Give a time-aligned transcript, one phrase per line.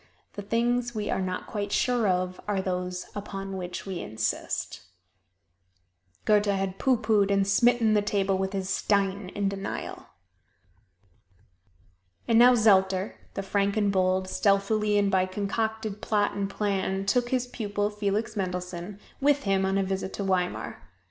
[0.33, 4.81] The things we are not quite sure of are those upon which we insist.
[6.25, 10.07] Goethe had pooh poohed and smitten the table with his "stein" in denial.
[12.27, 17.29] And now Zelter, the frank and bold, stealthily and by concocted plot and plan took
[17.29, 20.81] his pupil, Felix Mendelssohn, with him on a visit to Weimar.